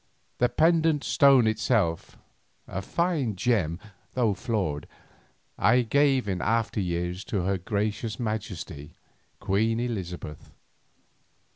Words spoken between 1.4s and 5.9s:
itself, a fine gem though flawed, I